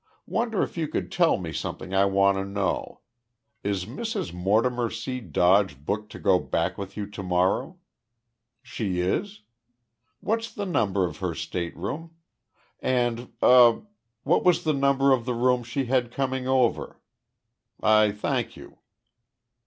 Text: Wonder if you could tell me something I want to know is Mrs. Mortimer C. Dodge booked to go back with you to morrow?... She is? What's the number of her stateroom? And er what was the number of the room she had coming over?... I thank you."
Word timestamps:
Wonder 0.25 0.63
if 0.63 0.77
you 0.79 0.87
could 0.87 1.11
tell 1.11 1.37
me 1.37 1.53
something 1.53 1.93
I 1.93 2.05
want 2.05 2.35
to 2.39 2.43
know 2.43 3.01
is 3.63 3.85
Mrs. 3.85 4.33
Mortimer 4.33 4.89
C. 4.89 5.19
Dodge 5.19 5.77
booked 5.85 6.11
to 6.13 6.17
go 6.19 6.39
back 6.39 6.75
with 6.75 6.97
you 6.97 7.05
to 7.11 7.21
morrow?... 7.21 7.77
She 8.63 8.99
is? 8.99 9.43
What's 10.19 10.51
the 10.51 10.65
number 10.65 11.05
of 11.05 11.17
her 11.19 11.35
stateroom? 11.35 12.15
And 12.79 13.31
er 13.43 13.83
what 14.23 14.43
was 14.43 14.63
the 14.63 14.73
number 14.73 15.11
of 15.11 15.25
the 15.25 15.35
room 15.35 15.61
she 15.63 15.85
had 15.85 16.11
coming 16.11 16.47
over?... 16.47 16.99
I 17.79 18.11
thank 18.11 18.57
you." 18.57 18.79